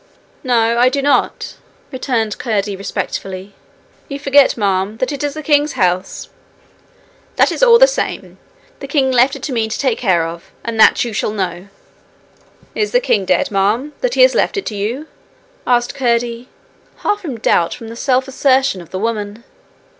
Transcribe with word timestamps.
'No, 0.43 0.79
I 0.79 0.89
do 0.89 0.99
not,' 0.99 1.53
returned 1.91 2.39
Curdie 2.39 2.75
respectfully. 2.75 3.53
'You 4.09 4.17
forget, 4.17 4.57
ma'am, 4.57 4.97
that 4.97 5.11
it 5.11 5.23
is 5.23 5.35
the 5.35 5.43
king's 5.43 5.73
house.' 5.73 6.27
'That 7.35 7.51
is 7.51 7.61
all 7.61 7.77
the 7.77 7.85
same. 7.85 8.39
The 8.79 8.87
king 8.87 9.11
left 9.11 9.35
it 9.35 9.43
to 9.43 9.53
me 9.53 9.67
to 9.67 9.77
take 9.77 9.99
care 9.99 10.25
of 10.25 10.49
and 10.63 10.79
that 10.79 11.05
you 11.05 11.13
shall 11.13 11.29
know!' 11.33 11.67
'Is 12.73 12.93
the 12.93 12.99
king 12.99 13.25
dead, 13.25 13.51
ma'am, 13.51 13.93
that 14.01 14.15
he 14.15 14.23
has 14.23 14.33
left 14.33 14.57
it 14.57 14.65
to 14.65 14.75
you?' 14.75 15.05
asked 15.67 15.93
Curdie, 15.93 16.49
half 17.05 17.23
in 17.23 17.35
doubt 17.35 17.75
from 17.75 17.89
the 17.89 17.95
self 17.95 18.27
assertion 18.27 18.81
of 18.81 18.89
the 18.89 18.97
woman. 18.97 19.43